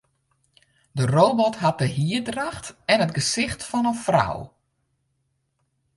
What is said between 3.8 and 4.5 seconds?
in frou.